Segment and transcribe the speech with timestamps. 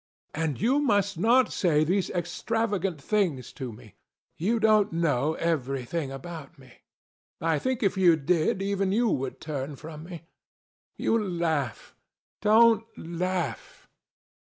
[0.33, 3.93] And you must not say these extravagant things to me.
[4.35, 6.79] You don't know everything about me.
[7.39, 10.23] I think that if you did, even you would turn from me.
[10.97, 11.93] You laugh.
[12.41, 13.87] Don't laugh."